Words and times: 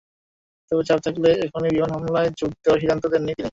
তবে 0.71 0.83
চাপ 0.87 0.99
থাকলেও 1.05 1.33
এখনই 1.45 1.71
বিমান 1.73 1.91
হামলায় 1.95 2.29
যোগ 2.39 2.51
দেওয়ার 2.63 2.81
সিদ্ধান্ত 2.81 3.03
দেননি 3.13 3.31
তিনি। 3.31 3.49